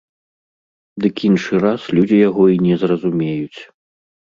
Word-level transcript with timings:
Дык 1.05 1.15
іншы 1.29 1.61
раз 1.65 1.81
людзі 1.99 2.17
яго 2.29 2.43
і 2.55 2.59
не 2.65 2.75
зразумеюць. 2.87 3.59